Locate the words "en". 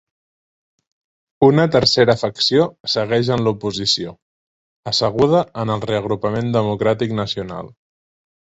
3.37-3.45, 5.65-5.75